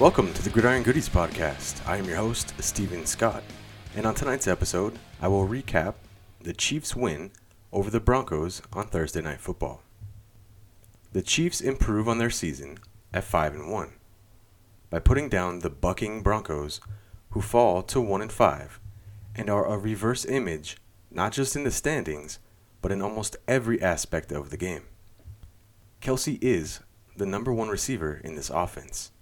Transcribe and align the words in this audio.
Welcome 0.00 0.34
to 0.34 0.42
the 0.42 0.50
Gridiron 0.50 0.82
Goodies 0.82 1.08
podcast. 1.08 1.86
I 1.86 1.98
am 1.98 2.06
your 2.06 2.16
host, 2.16 2.52
Steven 2.60 3.06
Scott, 3.06 3.44
and 3.94 4.04
on 4.04 4.16
tonight's 4.16 4.48
episode, 4.48 4.98
I 5.22 5.28
will 5.28 5.46
recap 5.46 5.94
the 6.40 6.52
Chiefs' 6.52 6.96
win 6.96 7.30
over 7.72 7.90
the 7.90 8.00
Broncos 8.00 8.60
on 8.72 8.88
Thursday 8.88 9.22
Night 9.22 9.40
Football. 9.40 9.82
The 11.12 11.22
Chiefs 11.22 11.60
improve 11.60 12.08
on 12.08 12.18
their 12.18 12.28
season 12.28 12.80
at 13.12 13.22
5 13.22 13.54
and 13.54 13.70
1 13.70 13.92
by 14.90 14.98
putting 14.98 15.28
down 15.28 15.60
the 15.60 15.70
bucking 15.70 16.22
Broncos, 16.22 16.80
who 17.30 17.40
fall 17.40 17.80
to 17.84 18.00
1 18.00 18.20
and 18.20 18.32
5 18.32 18.80
and 19.36 19.48
are 19.48 19.64
a 19.64 19.78
reverse 19.78 20.24
image 20.24 20.76
not 21.12 21.30
just 21.30 21.54
in 21.54 21.62
the 21.62 21.70
standings, 21.70 22.40
but 22.82 22.90
in 22.90 23.00
almost 23.00 23.36
every 23.46 23.80
aspect 23.80 24.32
of 24.32 24.50
the 24.50 24.56
game. 24.56 24.82
Kelce 26.02 26.36
is 26.42 26.80
the 27.16 27.26
number 27.26 27.52
one 27.52 27.68
receiver 27.68 28.20
in 28.24 28.34
this 28.34 28.50
offense. 28.50 29.12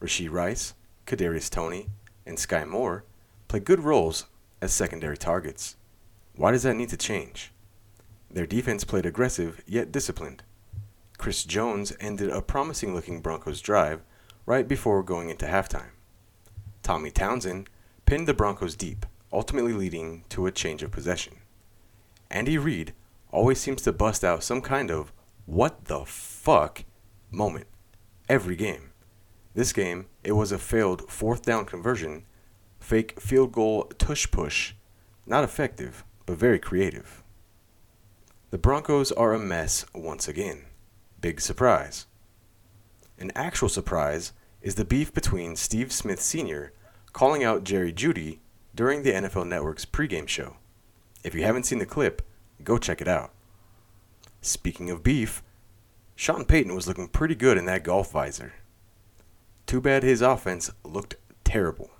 Rashee 0.00 0.30
Rice, 0.30 0.74
Kadarius 1.06 1.50
Toney, 1.50 1.88
and 2.26 2.38
Skyy 2.38 2.66
Moore 2.66 3.04
play 3.48 3.60
good 3.60 3.80
roles 3.80 4.26
as 4.60 4.72
secondary 4.72 5.16
targets. 5.16 5.76
Why 6.34 6.52
does 6.52 6.64
that 6.64 6.74
need 6.74 6.90
to 6.90 6.96
change? 6.96 7.52
Their 8.30 8.46
defense 8.46 8.84
played 8.84 9.06
aggressive 9.06 9.62
yet 9.66 9.92
disciplined. 9.92 10.42
Chris 11.16 11.44
Jones 11.44 11.94
ended 11.98 12.28
a 12.28 12.42
promising 12.42 12.94
looking 12.94 13.20
Broncos 13.20 13.60
drive 13.60 14.02
right 14.44 14.68
before 14.68 15.02
going 15.02 15.30
into 15.30 15.46
halftime. 15.46 15.90
Tommy 16.82 17.10
Townsend 17.10 17.68
pinned 18.04 18.28
the 18.28 18.34
Broncos 18.34 18.76
deep, 18.76 19.06
ultimately 19.32 19.72
leading 19.72 20.24
to 20.28 20.46
a 20.46 20.52
change 20.52 20.82
of 20.82 20.90
possession. 20.90 21.38
Andy 22.30 22.58
Reid 22.58 22.92
always 23.30 23.58
seems 23.58 23.82
to 23.82 23.92
bust 23.92 24.22
out 24.24 24.44
some 24.44 24.60
kind 24.60 24.90
of 24.90 25.12
what 25.46 25.86
the 25.86 26.04
fuck 26.04 26.84
moment 27.30 27.66
every 28.28 28.56
game. 28.56 28.92
This 29.56 29.72
game, 29.72 30.04
it 30.22 30.32
was 30.32 30.52
a 30.52 30.58
failed 30.58 31.10
fourth 31.10 31.40
down 31.40 31.64
conversion, 31.64 32.26
fake 32.78 33.18
field 33.18 33.52
goal 33.52 33.84
tush 33.96 34.30
push, 34.30 34.74
not 35.24 35.44
effective, 35.44 36.04
but 36.26 36.36
very 36.36 36.58
creative. 36.58 37.22
The 38.50 38.58
Broncos 38.58 39.12
are 39.12 39.32
a 39.32 39.38
mess 39.38 39.86
once 39.94 40.28
again. 40.28 40.66
Big 41.22 41.40
surprise. 41.40 42.04
An 43.18 43.32
actual 43.34 43.70
surprise 43.70 44.34
is 44.60 44.74
the 44.74 44.84
beef 44.84 45.14
between 45.14 45.56
Steve 45.56 45.90
Smith 45.90 46.20
Sr. 46.20 46.74
calling 47.14 47.42
out 47.42 47.64
Jerry 47.64 47.94
Jeudy 47.94 48.40
during 48.74 49.04
the 49.04 49.12
NFL 49.12 49.48
Network's 49.48 49.86
pregame 49.86 50.28
show. 50.28 50.58
If 51.24 51.34
you 51.34 51.44
haven't 51.44 51.64
seen 51.64 51.78
the 51.78 51.86
clip, 51.86 52.20
go 52.62 52.76
check 52.76 53.00
it 53.00 53.08
out. 53.08 53.32
Speaking 54.42 54.90
of 54.90 55.02
beef, 55.02 55.42
Sean 56.14 56.44
Payton 56.44 56.74
was 56.74 56.86
looking 56.86 57.08
pretty 57.08 57.34
good 57.34 57.56
in 57.56 57.64
that 57.64 57.84
golf 57.84 58.12
visor. 58.12 58.52
Too 59.66 59.80
bad 59.80 60.04
his 60.04 60.22
offense 60.22 60.70
looked 60.84 61.16
terrible. 61.44 61.90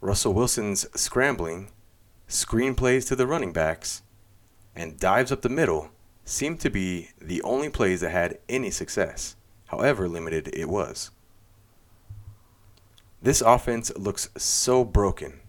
Russell 0.00 0.34
Wilson's 0.34 0.86
scrambling, 1.00 1.70
screen 2.28 2.74
plays 2.74 3.06
to 3.06 3.16
the 3.16 3.26
running 3.26 3.52
backs, 3.52 4.02
and 4.76 5.00
dives 5.00 5.32
up 5.32 5.40
the 5.40 5.48
middle 5.48 5.90
seemed 6.24 6.60
to 6.60 6.70
be 6.70 7.10
the 7.18 7.40
only 7.42 7.70
plays 7.70 8.02
that 8.02 8.10
had 8.10 8.38
any 8.48 8.70
success, 8.70 9.36
however 9.66 10.08
limited 10.08 10.50
it 10.52 10.68
was. 10.68 11.10
This 13.22 13.40
offense 13.40 13.90
looks 13.96 14.28
so 14.36 14.84
broken. 14.84 15.40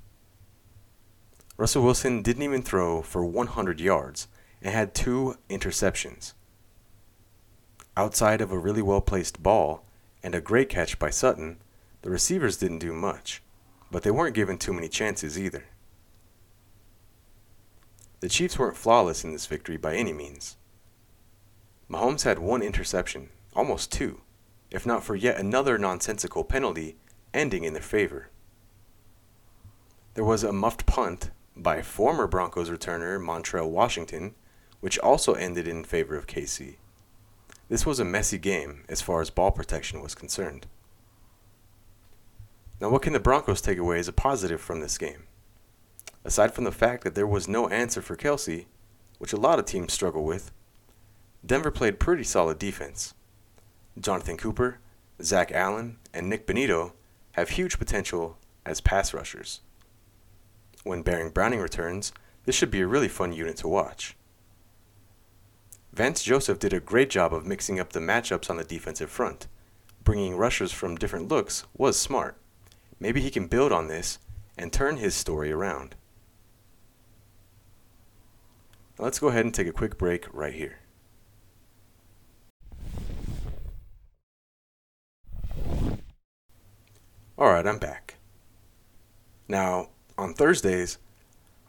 Russell 1.58 1.84
Wilson 1.84 2.22
didn't 2.22 2.44
even 2.44 2.62
throw 2.62 3.02
for 3.02 3.26
100 3.26 3.82
yards 3.82 4.30
and 4.62 4.74
had 4.74 4.94
two 4.94 5.38
interceptions. 5.50 6.34
Outside 7.98 8.40
of 8.40 8.52
a 8.52 8.58
really 8.58 8.82
well 8.82 9.02
placed 9.02 9.44
ball 9.44 9.85
and 10.26 10.34
a 10.34 10.42
great 10.42 10.70
catch 10.70 10.98
by 10.98 11.12
Sutton, 11.12 11.58
the 12.02 12.10
receivers 12.10 12.58
didn't 12.58 12.80
do 12.80 12.92
much, 12.92 13.44
but 13.92 14.02
they 14.02 14.10
weren't 14.10 14.34
given 14.34 14.58
too 14.58 14.74
many 14.74 14.90
chances 14.90 15.38
either. 15.38 15.66
The 18.22 18.30
Chiefs 18.30 18.58
weren't 18.58 18.76
flawless 18.76 19.24
in 19.24 19.34
this 19.34 19.46
victory 19.46 19.78
by 19.78 19.94
any 19.94 20.14
means. 20.14 20.58
Mahomes 21.88 22.24
had 22.24 22.40
one 22.40 22.64
interception, 22.64 23.30
almost 23.56 23.92
two, 23.92 24.22
if 24.72 24.84
not 24.84 25.04
for 25.04 25.16
yet 25.16 25.40
another 25.40 25.78
nonsensical 25.78 26.44
penalty 26.44 26.98
ending 27.32 27.64
in 27.64 27.74
their 27.74 27.84
favor. 27.84 28.32
There 30.16 30.26
was 30.26 30.44
a 30.44 30.52
muffed 30.52 30.88
punt 30.88 31.30
by 31.56 31.84
former 31.84 32.26
Broncos 32.26 32.72
returner 32.72 33.24
Montrell 33.24 33.70
Washington, 33.70 34.34
which 34.80 34.98
also 34.98 35.34
ended 35.34 35.68
in 35.68 35.84
favor 35.84 36.16
of 36.18 36.26
KC. 36.26 36.78
This 37.68 37.86
was 37.86 38.00
a 38.00 38.06
messy 38.06 38.38
game 38.38 38.84
as 38.88 39.02
far 39.02 39.22
as 39.22 39.30
ball 39.30 39.52
protection 39.52 40.02
was 40.02 40.14
concerned. 40.14 40.68
Now, 42.80 42.90
what 42.90 43.02
can 43.02 43.14
the 43.14 43.20
Broncos 43.20 43.62
take 43.62 43.78
away 43.78 44.00
as 44.00 44.08
a 44.08 44.14
positive 44.14 44.62
from 44.62 44.82
this 44.82 44.98
game? 44.98 45.24
Aside 46.24 46.54
from 46.54 46.66
the 46.66 46.72
fact 46.72 47.04
that 47.04 47.16
there 47.16 47.26
was 47.26 47.48
no 47.48 47.68
answer 47.70 48.02
for 48.02 48.16
Kelce, 48.16 48.66
which 49.18 49.34
a 49.34 49.38
lot 49.38 49.60
of 49.60 49.66
teams 49.66 49.94
struggle 49.94 50.24
with, 50.24 50.52
Denver 51.46 51.72
played 51.72 52.00
pretty 52.00 52.24
solid 52.24 52.60
defense. 52.60 53.14
Jonathan 54.00 54.38
Cooper, 54.38 54.80
Zach 55.22 55.52
Allen, 55.52 55.98
and 56.14 56.30
Nik 56.30 56.46
Bonitto 56.46 56.92
have 57.34 57.50
huge 57.50 57.80
potential 57.80 58.38
as 58.66 58.82
pass 58.82 59.14
rushers. 59.14 59.62
When 60.84 61.02
Baron 61.02 61.30
Browning 61.30 61.60
returns, 61.60 62.12
this 62.46 62.56
should 62.56 62.72
be 62.72 62.82
a 62.82 62.88
really 62.88 63.08
fun 63.08 63.34
unit 63.34 63.58
to 63.58 63.68
watch. 63.68 64.16
Vance 65.96 66.24
Joseph 66.24 66.60
did 66.60 66.74
a 66.74 66.82
great 66.82 67.10
job 67.10 67.34
of 67.34 67.46
mixing 67.46 67.80
up 67.80 67.94
the 67.94 68.02
matchups 68.02 68.50
on 68.50 68.58
the 68.58 68.66
defensive 68.66 69.10
front. 69.10 69.48
Bringing 70.04 70.36
rushers 70.36 70.74
from 70.74 70.98
different 70.98 71.30
looks 71.30 71.64
was 71.74 71.98
smart. 71.98 72.36
Maybe 73.00 73.22
he 73.22 73.32
can 73.32 73.48
build 73.48 73.72
on 73.72 73.88
this 73.88 74.20
and 74.58 74.74
turn 74.74 74.98
his 74.98 75.16
story 75.16 75.54
around. 75.54 75.96
Now 79.00 79.06
let's 79.06 79.20
go 79.20 79.30
ahead 79.30 79.46
and 79.46 79.54
take 79.54 79.68
a 79.68 79.72
quick 79.72 79.98
break 79.98 80.28
right 80.34 80.54
here. 80.54 80.80
Alright, 87.38 87.66
I'm 87.66 87.80
back. 87.80 88.16
Now, 89.48 89.92
on 90.18 90.34
Thursdays, 90.34 90.98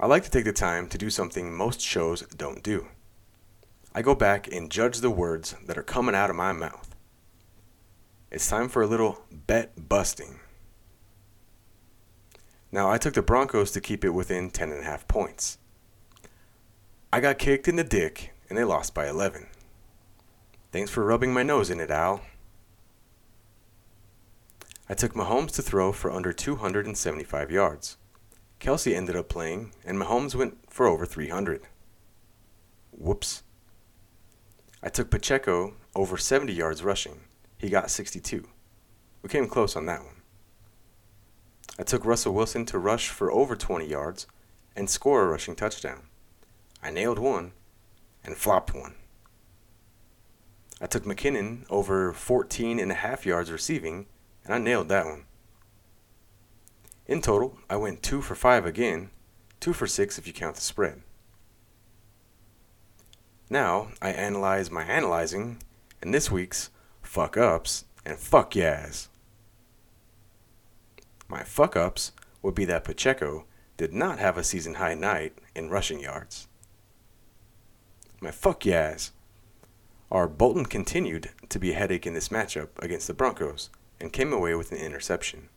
I 0.01 0.07
like 0.07 0.25
to 0.25 0.31
take 0.31 0.45
the 0.45 0.53
time 0.53 0.89
to 0.89 0.99
do 0.99 1.11
something 1.11 1.57
most 1.57 1.81
shows 1.81 2.23
don't 2.23 2.65
do. 2.65 2.89
I 3.97 4.03
go 4.03 4.15
back 4.15 4.47
and 4.53 4.71
judge 4.71 4.99
the 4.99 5.09
words 5.09 5.55
that 5.65 5.79
are 5.79 5.83
coming 5.83 6.15
out 6.15 6.29
of 6.29 6.37
my 6.37 6.53
mouth. 6.53 6.95
It's 8.31 8.47
time 8.47 8.69
for 8.69 8.83
a 8.83 8.87
little 8.87 9.23
bet 9.31 9.89
busting. 9.89 10.39
Now, 12.71 12.91
I 12.91 12.99
took 12.99 13.15
the 13.15 13.23
Broncos 13.23 13.71
to 13.71 13.81
keep 13.81 14.05
it 14.05 14.11
within 14.11 14.51
10.5 14.51 15.09
points. 15.09 15.57
I 17.11 17.21
got 17.21 17.39
kicked 17.39 17.69
in 17.69 17.77
the 17.77 17.85
dick 17.85 18.35
and 18.51 18.59
they 18.59 18.65
lost 18.65 18.93
by 18.93 19.09
11. 19.09 19.47
Thanks 20.73 20.91
for 20.91 21.03
rubbing 21.03 21.33
my 21.33 21.43
nose 21.43 21.71
in 21.71 21.81
it, 21.81 21.91
Al. 21.91 22.21
I 24.91 24.93
took 24.93 25.15
Mahomes 25.15 25.53
to 25.53 25.63
throw 25.63 25.91
for 25.93 26.13
under 26.13 26.35
275 26.35 27.51
yards. 27.51 27.97
Kelce 28.61 28.95
ended 28.95 29.17
up 29.17 29.31
playing, 29.31 29.73
and 29.87 29.99
Mahomes 29.99 30.35
went 30.35 30.59
for 30.69 30.87
over 30.87 31.07
300. 31.07 31.63
Whoops. 32.91 33.43
I 34.87 34.89
took 34.89 35.11
Pacheco 35.11 35.75
over 35.97 36.17
70 36.17 36.53
yards 36.53 36.85
rushing. 36.85 37.23
He 37.59 37.69
got 37.69 37.91
62. 37.91 38.47
We 39.21 39.29
came 39.29 39.49
close 39.49 39.75
on 39.75 39.87
that 39.87 40.05
one. 40.05 40.23
I 41.77 41.83
took 41.83 42.05
Russell 42.05 42.35
Wilson 42.35 42.65
to 42.67 42.79
rush 42.79 43.09
for 43.09 43.33
over 43.33 43.57
20 43.57 43.85
yards 43.85 44.29
and 44.77 44.89
score 44.89 45.25
a 45.25 45.27
rushing 45.27 45.57
touchdown. 45.57 46.03
I 46.85 46.93
nailed 46.93 47.19
one 47.19 47.51
and 48.25 48.37
flopped 48.37 48.77
one. 48.77 48.95
I 50.81 50.87
took 50.87 51.03
McKinnon 51.03 51.65
over 51.69 52.13
14 52.13 52.79
and 52.79 52.93
a 52.93 52.95
half 52.95 53.27
yards 53.27 53.51
receiving 53.51 54.07
and 54.45 54.55
I 54.55 54.59
nailed 54.59 54.89
that 54.91 55.07
one. 55.07 55.25
In 57.09 57.23
total, 57.23 57.59
I 57.69 57.75
went 57.75 58.05
2 58.05 58.23
for 58.23 58.37
5 58.37 58.65
again, 58.65 59.11
2 59.59 59.73
for 59.73 59.89
6 59.89 60.17
if 60.17 60.29
you 60.29 60.33
count 60.33 60.55
the 60.55 60.61
spread. 60.61 61.03
Now, 63.49 63.89
I 64.03 64.11
analyze 64.11 64.71
my 64.71 64.83
analyzing 64.83 65.59
and 66.03 66.13
this 66.13 66.31
week's 66.31 66.71
fuck 67.03 67.37
ups 67.37 67.85
and 68.05 68.19
fuck 68.19 68.57
yeahs. 68.57 69.09
My 71.29 71.43
fuck 71.43 71.77
ups 71.77 72.13
would 72.43 72.55
be 72.55 72.65
that 72.65 72.85
Pacheco 72.85 73.45
did 73.77 73.93
not 73.93 74.19
have 74.19 74.37
a 74.37 74.45
season 74.45 74.75
high 74.75 74.95
night 74.95 75.39
in 75.55 75.71
rushing 75.71 76.01
yards. 76.01 76.49
My 78.21 78.31
fuck 78.31 78.65
yeahs 78.65 79.13
are 80.11 80.29
Bolton 80.29 80.67
continued 80.67 81.31
to 81.49 81.59
be 81.59 81.73
a 81.73 81.75
headache 81.75 82.07
in 82.07 82.15
this 82.15 82.29
matchup 82.29 82.69
against 82.79 83.07
the 83.07 83.15
Broncos 83.15 83.71
and 84.01 84.13
came 84.13 84.33
away 84.33 84.55
with 84.55 84.73
an 84.73 84.79
interception. 84.79 85.49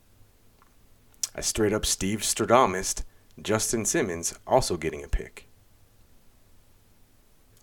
I 1.35 1.41
straight 1.41 1.73
up 1.73 1.85
Steve 1.85 2.19
Stradamus, 2.19 3.03
Justin 3.41 3.85
Simmons 3.85 4.37
also 4.45 4.77
getting 4.77 5.03
a 5.03 5.07
pick. 5.07 5.48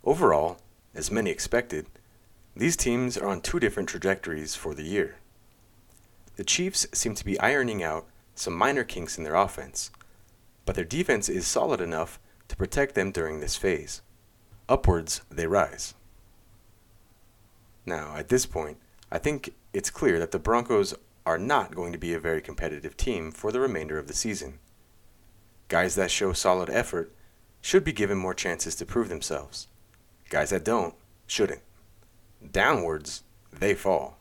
Overall, 0.07 0.59
as 0.95 1.11
many 1.11 1.31
expected, 1.31 1.87
these 2.55 2.77
teams 2.77 3.19
are 3.19 3.27
on 3.27 3.41
two 3.41 3.59
different 3.59 3.89
trajectories 3.89 4.55
for 4.55 4.73
the 4.73 4.85
year. 4.85 5.17
the 6.37 6.45
Chiefs 6.45 6.87
seem 6.93 7.15
to 7.17 7.25
be 7.25 7.41
ironing 7.41 7.83
out 7.83 8.07
some 8.37 8.55
minor 8.55 8.85
kinks 8.85 9.19
in 9.19 9.25
their 9.25 9.35
offense, 9.35 9.91
but 10.65 10.77
their 10.77 10.85
defense 10.85 11.29
is 11.29 11.47
solid 11.47 11.81
enough 11.81 12.21
to 12.47 12.57
protect 12.57 12.95
them 12.95 13.11
during 13.11 13.41
this 13.41 13.57
phase. 13.57 14.01
Upwards 14.69 15.23
they 15.29 15.49
rise. 15.49 15.95
Now, 17.85 18.17
at 18.17 18.29
this 18.29 18.47
point, 18.47 18.79
I 19.11 19.19
think 19.19 19.55
it's 19.73 19.91
clear 19.91 20.19
that 20.21 20.31
the 20.31 20.39
Broncos 20.39 20.95
are 21.25 21.39
not 21.39 21.75
going 21.75 21.93
to 21.93 21.99
be 21.99 22.15
a 22.15 22.21
very 22.21 22.41
competitive 22.41 22.97
team 22.97 23.33
for 23.33 23.51
the 23.51 23.61
remainder 23.61 23.99
of 23.99 24.07
the 24.07 24.15
season. 24.15 24.61
Guys 25.69 25.97
that 25.97 26.11
show 26.13 26.33
solid 26.33 26.71
effort 26.71 27.13
should 27.61 27.83
be 27.83 27.93
given 27.93 28.19
more 28.19 28.35
chances 28.35 28.77
to 28.77 28.87
prove 28.87 29.09
themselves. 29.09 29.67
Guys 30.29 30.51
that 30.51 30.65
don't 30.65 30.95
shouldn't. 31.27 31.63
Downwards, 32.53 33.23
they 33.53 33.75
fall. 33.75 34.19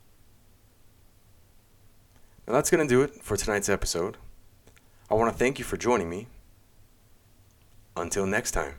Now 2.48 2.54
that's 2.54 2.69
going 2.69 2.88
to 2.88 2.94
do 2.94 3.02
it 3.02 3.24
for 3.24 3.36
tonight's 3.36 3.69
episode. 3.69 4.18
I 5.10 5.16
want 5.16 5.31
to 5.31 5.38
thank 5.38 5.60
you 5.60 5.66
for 5.66 5.78
joining 5.78 6.10
me. 6.10 6.28
Until 7.98 8.25
next 8.25 8.52
time. 8.52 8.75